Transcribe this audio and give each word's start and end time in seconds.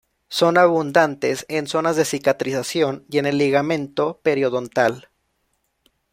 Son 0.29 0.57
abundantes 0.57 1.45
en 1.47 1.67
zonas 1.67 1.95
de 1.95 2.05
cicatrización 2.05 3.05
y 3.07 3.19
en 3.19 3.27
el 3.27 3.37
ligamento 3.37 4.19
periodontal. 4.23 5.09